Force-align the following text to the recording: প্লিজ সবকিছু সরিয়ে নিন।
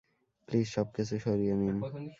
প্লিজ 0.47 0.67
সবকিছু 0.67 1.15
সরিয়ে 1.25 1.55
নিন। 1.55 1.77